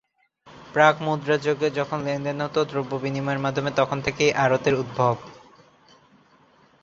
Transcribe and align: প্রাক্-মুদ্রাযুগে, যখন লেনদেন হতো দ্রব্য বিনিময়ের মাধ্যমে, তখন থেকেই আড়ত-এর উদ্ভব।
প্রাক্-মুদ্রাযুগে, 0.73 1.67
যখন 1.69 1.97
লেনদেন 2.01 2.37
হতো 2.41 2.59
দ্রব্য 2.65 2.91
বিনিময়ের 2.95 3.39
মাধ্যমে, 3.39 3.71
তখন 3.75 3.97
থেকেই 4.01 4.31
আড়ত-এর 4.33 4.75
উদ্ভব। 4.75 5.15